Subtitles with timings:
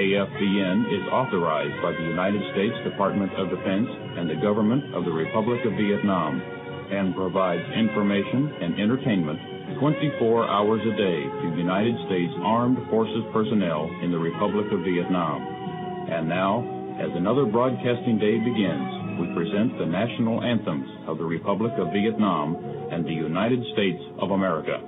[0.00, 3.84] AFVN is authorized by the United States Department of Defense
[4.16, 6.40] and the government of the Republic of Vietnam
[6.88, 13.92] and provides information and entertainment 24 hours a day to United States Armed Forces personnel
[14.00, 15.44] in the Republic of Vietnam.
[16.08, 16.64] And now,
[16.96, 22.56] as another broadcasting day begins, we present the national anthems of the Republic of Vietnam
[22.88, 24.80] and the United States of America.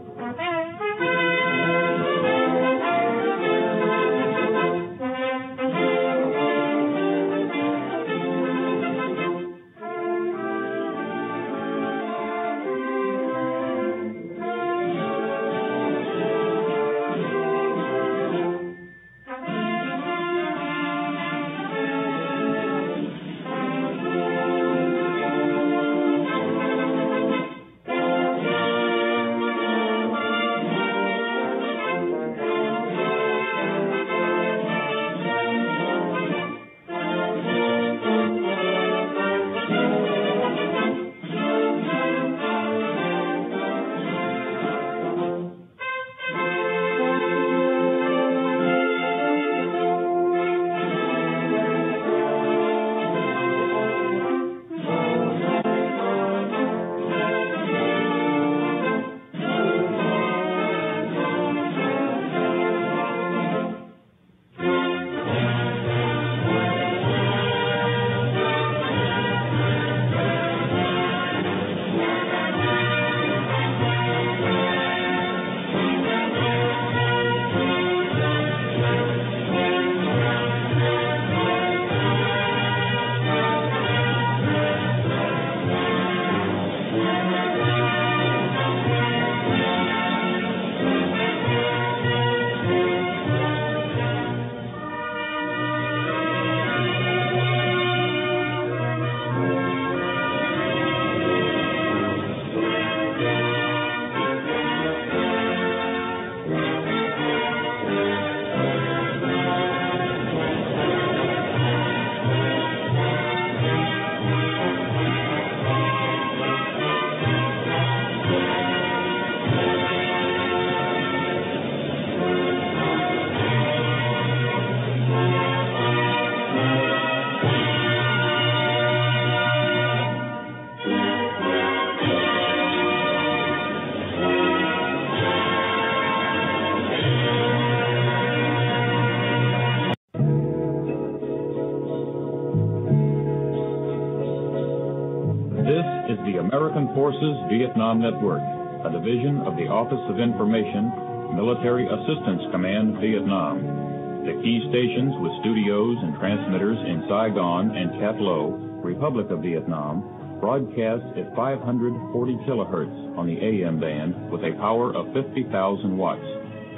[147.12, 154.25] Forces Vietnam Network, a division of the Office of Information, Military Assistance Command, Vietnam.
[154.25, 160.41] The key stations with studios and transmitters in Saigon and Cat Lo, Republic of Vietnam,
[160.41, 162.01] broadcast at 540
[162.49, 165.53] kilohertz on the AM band with a power of 50,000
[165.93, 166.25] watts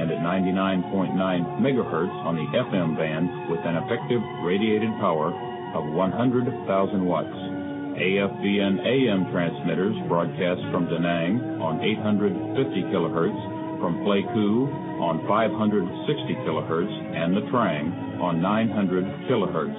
[0.02, 1.14] and at 99.9
[1.62, 5.30] megahertz on the FM band with an effective radiated power
[5.78, 7.53] of 100,000 watts.
[7.94, 13.38] AFVN AM transmitters broadcast from Da Nang on 850 kilohertz,
[13.78, 14.66] from Pleiku
[14.98, 19.78] on 560 kilohertz, and Nha Trang on 900 kilohertz.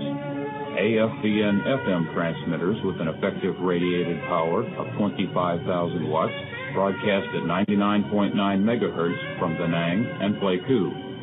[0.80, 6.34] AFVN FM transmitters with an effective radiated power of 25,000 watts
[6.74, 11.15] broadcast at 99.9 megahertz from Da Nang and Pleiku.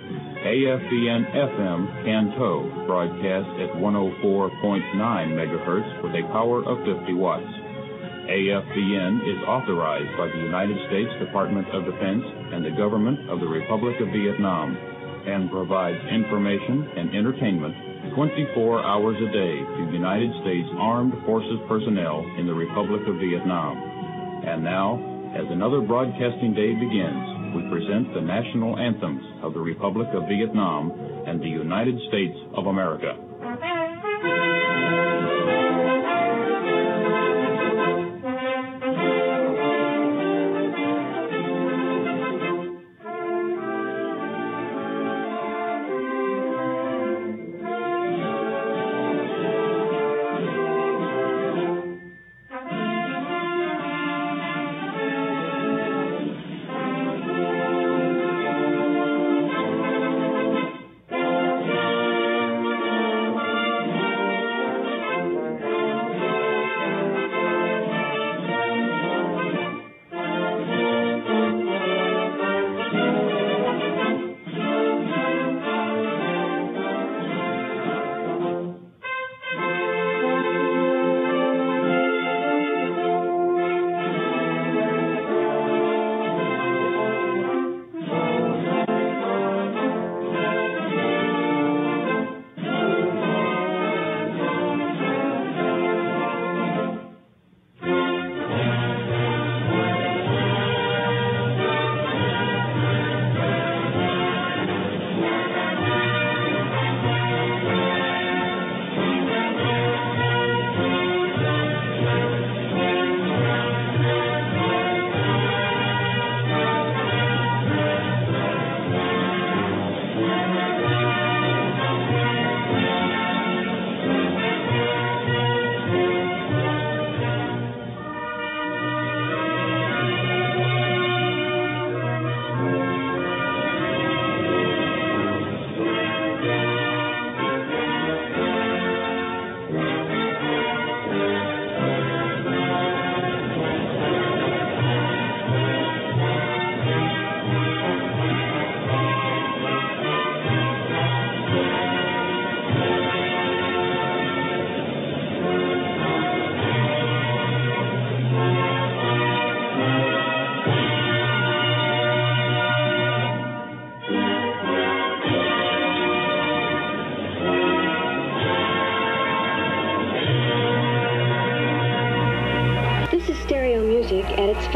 [0.43, 4.51] AFVN FM Can Tho broadcast at 104.9
[5.39, 7.47] megahertz with a power of 50 watts.
[8.27, 13.47] AFVN is authorized by the United States Department of Defense and the government of the
[13.47, 14.75] Republic of Vietnam
[15.31, 22.27] and provides information and entertainment 24 hours a day to United States Armed Forces personnel
[22.35, 23.79] in the Republic of Vietnam.
[24.43, 24.99] And now,
[25.39, 30.91] as another broadcasting day begins, we present the national anthems of the Republic of Vietnam
[31.27, 33.22] and the United States of America.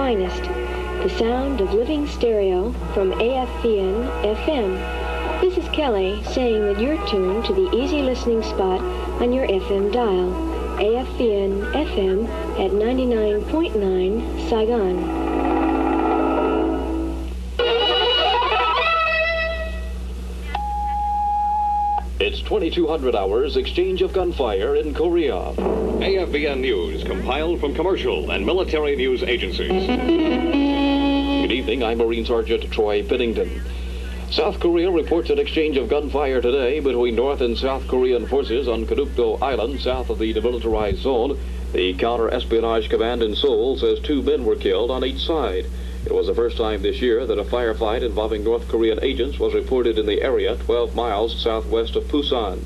[0.07, 0.45] Finest,
[1.03, 4.07] the sound of living stereo from AFVN
[4.37, 5.41] FM.
[5.41, 8.81] This is Kelly saying that you're tuned to the easy listening spot
[9.21, 10.31] on your FM dial,
[10.79, 15.36] AFVN FM at 99.9 Saigon.
[22.47, 25.35] 2200 hours exchange of gunfire in Korea.
[25.35, 29.89] AFVN News, compiled from commercial and military news agencies.
[29.89, 33.63] Good evening, I'm Marine Sergeant Troy Pennington.
[34.31, 38.87] South Korea reports an exchange of gunfire today between North and South Korean forces on
[38.87, 41.37] Konukdo Island, south of the demilitarized zone.
[41.73, 45.67] The Counter-Espionage Command in Seoul says two men were killed on each side.
[46.07, 49.55] It was the first time this year that a firefight involving North Korean agents was
[49.55, 52.61] reported in the area 12 miles southwest of Pusan.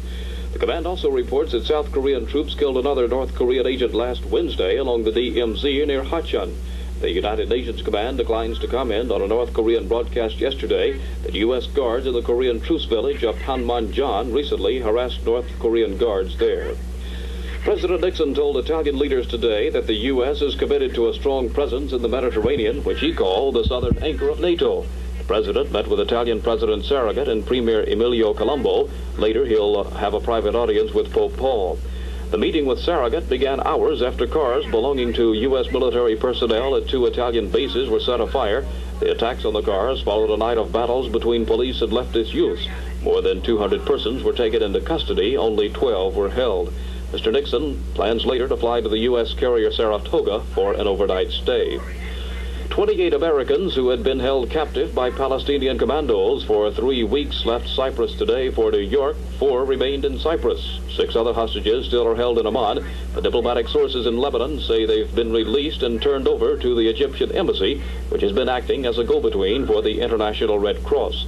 [0.52, 4.76] The command also reports that South Korean troops killed another North Korean agent last Wednesday
[4.76, 6.56] along the DMZ near Hacheon.
[7.00, 11.66] The United Nations command declines to comment on a North Korean broadcast yesterday that U.S.
[11.66, 16.74] guards in the Korean truce village of Panmunjom recently harassed North Korean guards there.
[17.64, 20.40] President Nixon told Italian leaders today that the U.S.
[20.40, 24.30] is committed to a strong presence in the Mediterranean, which he called the southern anchor
[24.30, 24.86] of NATO.
[25.18, 28.88] The president met with Italian President Saragat and Premier Emilio Colombo.
[29.18, 31.78] Later, he'll have a private audience with Pope Paul.
[32.30, 35.70] The meeting with Saragat began hours after cars belonging to U.S.
[35.70, 38.64] military personnel at two Italian bases were set afire.
[39.00, 42.66] The attacks on the cars followed a night of battles between police and leftist youths.
[43.02, 46.72] More than 200 persons were taken into custody, only 12 were held.
[47.12, 47.32] Mr.
[47.32, 49.34] Nixon plans later to fly to the U.S.
[49.34, 51.80] carrier Saratoga for an overnight stay.
[52.70, 58.14] 28 Americans who had been held captive by Palestinian commandos for three weeks left Cyprus
[58.14, 59.16] today for New York.
[59.40, 60.78] Four remained in Cyprus.
[60.88, 62.86] Six other hostages still are held in Amman.
[63.14, 67.32] The diplomatic sources in Lebanon say they've been released and turned over to the Egyptian
[67.32, 71.26] embassy, which has been acting as a go-between for the International Red Cross.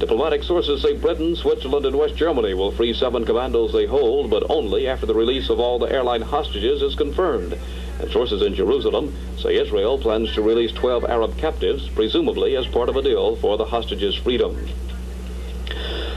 [0.00, 4.50] Diplomatic sources say Britain, Switzerland, and West Germany will free seven commandos they hold, but
[4.50, 7.56] only after the release of all the airline hostages is confirmed.
[8.00, 12.88] And sources in Jerusalem say Israel plans to release 12 Arab captives, presumably as part
[12.88, 14.68] of a deal for the hostages' freedom.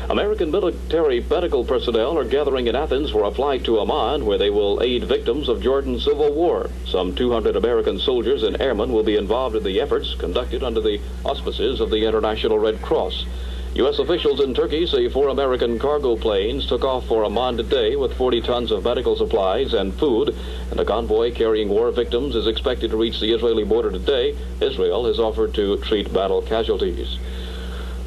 [0.09, 4.49] American military medical personnel are gathering in Athens for a flight to Amman where they
[4.49, 6.69] will aid victims of Jordan's civil war.
[6.85, 10.99] Some 200 American soldiers and airmen will be involved in the efforts conducted under the
[11.23, 13.25] auspices of the International Red Cross.
[13.75, 13.99] U.S.
[13.99, 18.41] officials in Turkey say four American cargo planes took off for Amman today with 40
[18.41, 20.35] tons of medical supplies and food,
[20.71, 24.35] and a convoy carrying war victims is expected to reach the Israeli border today.
[24.61, 27.19] Israel has offered to treat battle casualties.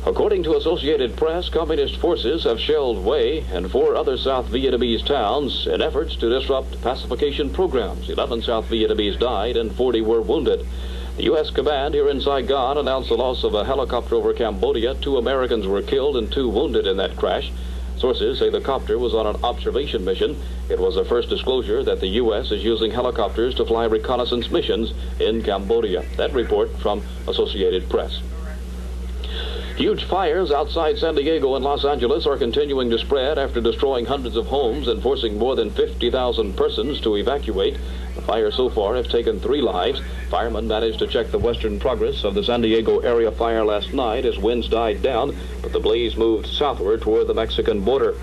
[0.07, 5.67] According to Associated Press, communist forces have shelled Hue and four other South Vietnamese towns
[5.67, 8.09] in efforts to disrupt pacification programs.
[8.09, 10.67] 11 South Vietnamese died and 40 were wounded.
[11.17, 11.51] The U.S.
[11.51, 14.95] command here in Saigon announced the loss of a helicopter over Cambodia.
[14.95, 17.53] Two Americans were killed and two wounded in that crash.
[17.99, 20.41] Sources say the copter was on an observation mission.
[20.71, 22.51] It was the first disclosure that the U.S.
[22.51, 26.05] is using helicopters to fly reconnaissance missions in Cambodia.
[26.17, 28.23] That report from Associated Press.
[29.77, 34.37] Huge fires outside San Diego and Los Angeles are continuing to spread after destroying hundreds
[34.37, 37.77] of homes and forcing more than 50,000 persons to evacuate.
[38.21, 40.03] The fires so far have taken three lives.
[40.29, 44.27] Firemen managed to check the western progress of the San Diego area fire last night
[44.27, 48.15] as winds died down, but the blaze moved southward toward the Mexican border.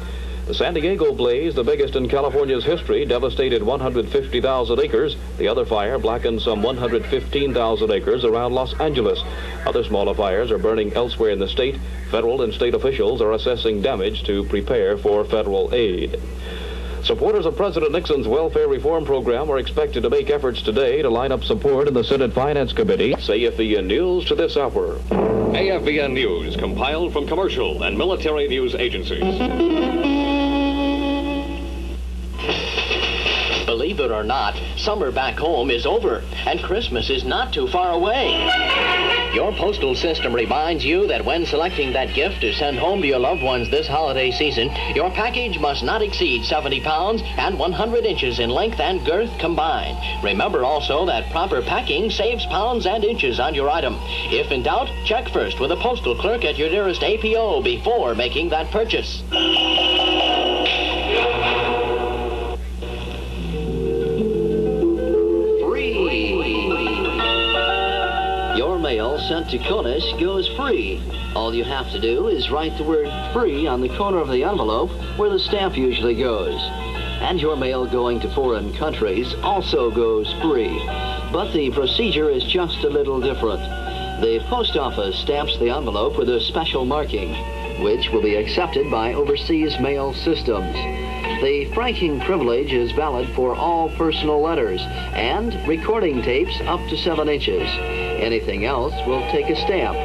[0.46, 5.18] The San Diego blaze, the biggest in California's history, devastated 150,000 acres.
[5.39, 9.24] The other fire blackened some 115,000 acres around Los Angeles.
[9.66, 11.80] Other smaller fires are burning elsewhere in the state.
[12.12, 16.22] Federal and state officials are assessing damage to prepare for federal aid.
[17.07, 21.31] Supporters of President Nixon's welfare reform program are expected to make efforts today to line
[21.31, 23.15] up support in the Senate Finance Committee.
[23.21, 24.97] Say AFVN News to this hour.
[25.07, 29.21] AFVN News, compiled from commercial and military news agencies.
[33.65, 37.93] Believe it or not, summer back home is over, and Christmas is not too far
[37.93, 39.06] away.
[39.38, 43.20] Your postal system reminds you that when selecting that gift to send home to your
[43.20, 48.39] loved ones this holiday season, your package must not exceed 70 pounds and 100 inches
[48.39, 49.96] in length and girth combined.
[50.24, 53.96] Remember also that proper packing saves pounds and inches on your item.
[54.32, 58.50] If in doubt, check first with a postal clerk at your nearest APO before making
[58.50, 59.22] that purchase.
[68.88, 71.03] Sent to CONUS goes free.
[71.36, 74.46] All you have to do is write the word free on the corner of the
[74.46, 76.58] envelope where the stamp usually goes.
[77.20, 80.79] And your mail going to foreign countries also goes free.
[81.34, 83.62] but the procedure is just a little different.
[84.22, 87.34] The post office stamps the envelope with a special marking,
[87.84, 90.74] which will be accepted by overseas mail systems.
[91.41, 97.27] The franking privilege is valid for all personal letters and recording tapes up to 7
[97.27, 98.06] inches.
[98.19, 99.97] Anything else will take a stamp.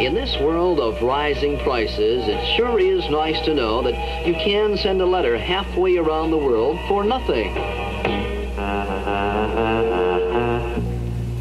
[0.00, 4.76] In this world of rising prices, it sure is nice to know that you can
[4.76, 7.54] send a letter halfway around the world for nothing.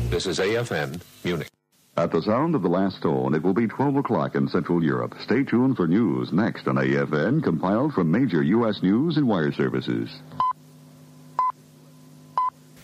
[0.09, 1.49] This is AFN, Munich.
[1.95, 5.15] At the sound of the last tone, it will be 12 o'clock in Central Europe.
[5.23, 8.81] Stay tuned for news next on AFN, compiled from major U.S.
[8.81, 10.09] news and wire services.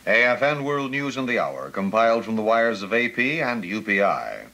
[0.09, 4.47] AFN World News in the Hour, compiled from the wires of AP and UPI.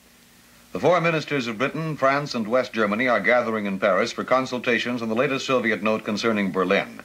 [0.74, 5.02] The four ministers of Britain, France, and West Germany are gathering in Paris for consultations
[5.02, 7.00] on the latest Soviet note concerning Berlin.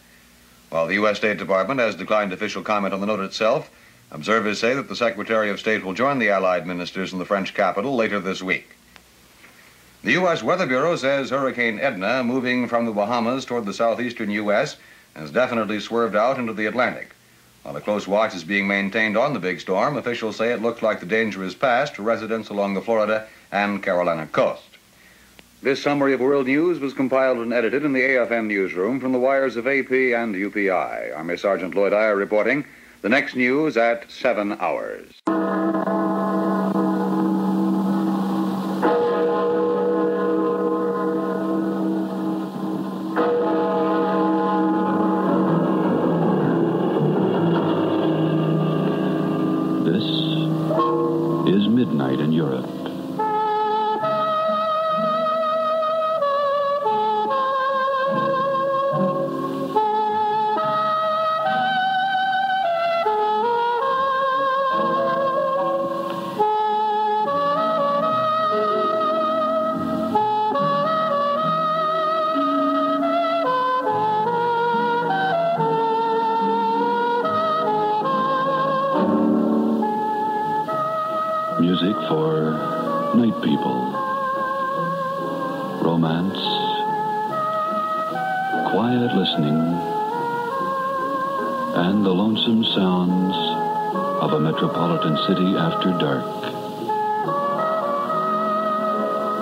[0.69, 1.19] While the U.S.
[1.19, 3.71] State Department has declined official comment on the note itself,
[4.13, 7.55] Observers say that the Secretary of State will join the Allied ministers in the French
[7.55, 8.71] capital later this week.
[10.03, 10.43] The U.S.
[10.43, 14.77] Weather Bureau says Hurricane Edna, moving from the Bahamas toward the southeastern U.S.,
[15.15, 17.15] has definitely swerved out into the Atlantic.
[17.63, 20.81] While a close watch is being maintained on the big storm, officials say it looks
[20.81, 24.63] like the danger is past to residents along the Florida and Carolina coast.
[25.63, 29.19] This summary of world news was compiled and edited in the AFN newsroom from the
[29.19, 31.15] wires of AP and UPI.
[31.15, 32.65] Army Sergeant Lloyd Iyer reporting.
[33.03, 35.21] The next news at 7 hours.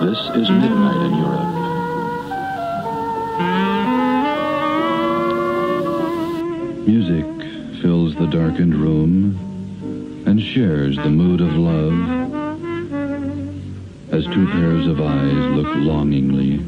[0.01, 1.55] This is Midnight in Europe.
[6.87, 7.27] Music
[7.83, 11.95] fills the darkened room and shares the mood of love
[14.13, 16.61] as two pairs of eyes look longingly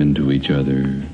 [0.00, 1.09] into each other.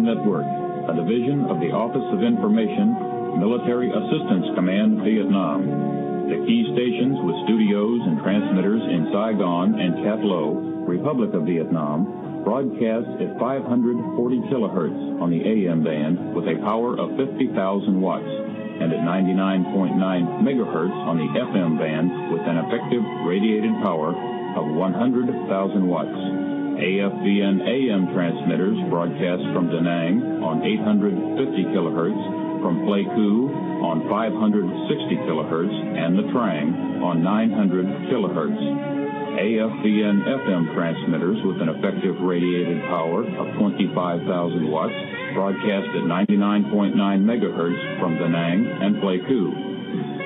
[0.00, 0.48] Network,
[0.88, 6.28] a division of the Office of Information, Military Assistance Command, Vietnam.
[6.32, 10.56] The key stations with studios and transmitters in Saigon and Cat Lo,
[10.88, 17.16] Republic of Vietnam, broadcast at 540 kilohertz on the AM band with a power of
[17.20, 17.52] 50,000
[18.00, 18.24] watts
[18.80, 20.00] and at 99.9
[20.40, 24.16] megahertz on the FM band with an effective radiated power
[24.56, 26.39] of 100,000 watts.
[26.80, 32.24] AFVN AM transmitters broadcast from Da Nang on 850 kilohertz,
[32.64, 33.52] from Pleiku
[33.84, 34.64] on 560
[35.28, 38.56] kilohertz, and Nha Trang on 900 kilohertz.
[38.56, 44.24] AFVN FM transmitters with an effective radiated power of 25,000
[44.72, 44.96] watts
[45.36, 49.69] broadcast at 99.9 megahertz from Da Nang and Pleiku.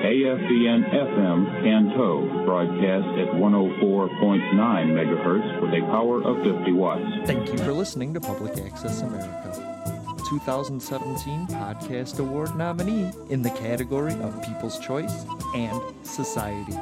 [0.05, 7.03] AFVN FM Can Tho broadcast at 104.9 megahertz with a power of 50 watts.
[7.25, 10.13] Thank you for listening to Public Access America.
[10.29, 16.77] 2017 Podcast Award nominee in the category of People's Choice and Society.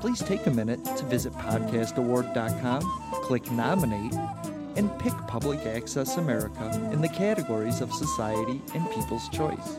[0.00, 2.80] Please take a minute to visit podcastaward.com,
[3.22, 4.14] click Nominate,
[4.76, 9.78] and pick Public Access America in the categories of Society and People's Choice.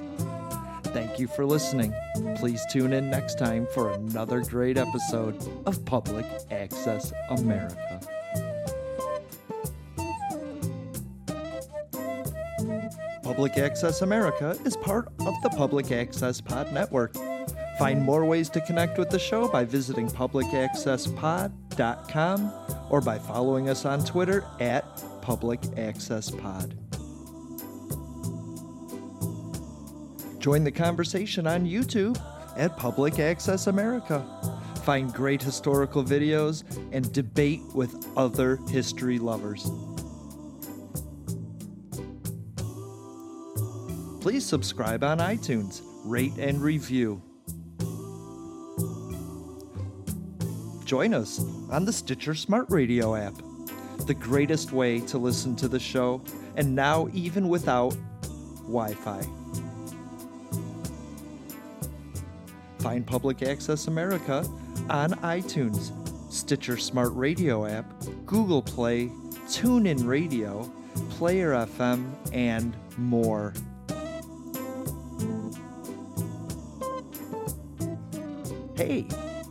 [0.95, 1.93] Thank you for listening.
[2.37, 7.99] Please tune in next time for another great episode of Public Access America.
[13.23, 17.13] Public Access America is part of the Public Access Pod Network.
[17.77, 22.53] Find more ways to connect with the show by visiting publicaccesspod.com
[22.89, 26.84] or by following us on Twitter at Public Access Pod.
[30.45, 32.21] Join the conversation on YouTube
[32.55, 34.23] at Public Access America.
[34.83, 39.71] Find great historical videos and debate with other history lovers.
[44.21, 47.23] Please subscribe on iTunes, rate and review.
[50.85, 51.39] Join us
[51.71, 53.33] on the Stitcher Smart Radio app,
[54.05, 56.21] the greatest way to listen to the show,
[56.55, 57.97] and now even without
[58.67, 59.27] Wi Fi.
[62.85, 64.47] Find Public Access America
[64.91, 65.91] on iTunes,
[66.31, 67.91] Stitcher Smart Radio app,
[68.27, 69.07] Google Play,
[69.47, 70.71] TuneIn Radio,
[71.09, 73.53] Player FM, and more.
[78.75, 79.07] Hey,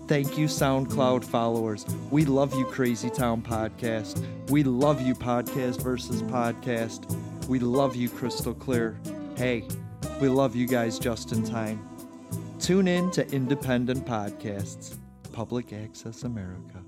[0.06, 1.84] thank you, SoundCloud followers.
[2.12, 4.24] We love you, Crazy Town Podcast.
[4.48, 7.12] We love you, Podcast versus Podcast.
[7.48, 8.96] We love you, Crystal Clear.
[9.36, 9.66] Hey,
[10.20, 11.93] we love you guys just in time.
[12.64, 14.96] Tune in to independent podcasts,
[15.32, 16.83] Public Access America.